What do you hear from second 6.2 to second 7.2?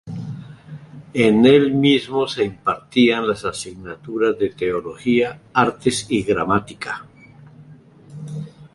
Gramática.